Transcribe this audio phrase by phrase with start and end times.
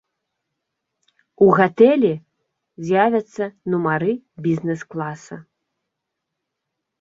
[1.47, 2.13] У гатэлі
[2.87, 4.11] з'явяцца нумары
[4.47, 5.35] бізнэс-класа.